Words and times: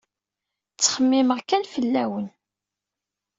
Ttxemmimeɣ 0.71 1.39
kan 1.49 1.63
fell-awen. 1.73 2.27